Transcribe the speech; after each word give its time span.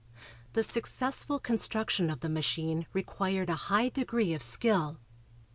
The 0.53 0.63
successful 0.63 1.37
construction 1.37 2.09
of 2.09 2.21
the 2.21 2.27
machine 2.27 2.87
required 2.91 3.51
a 3.51 3.55
high 3.69 3.89
degree 3.89 4.33
of 4.33 4.41
skill. 4.41 4.97